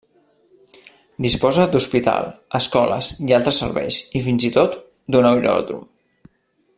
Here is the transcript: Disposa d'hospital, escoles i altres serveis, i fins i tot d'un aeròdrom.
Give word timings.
Disposa 1.25 1.65
d'hospital, 1.75 2.31
escoles 2.61 3.11
i 3.27 3.37
altres 3.39 3.61
serveis, 3.65 4.01
i 4.21 4.25
fins 4.29 4.49
i 4.53 4.55
tot 4.59 4.79
d'un 5.17 5.29
aeròdrom. 5.35 5.89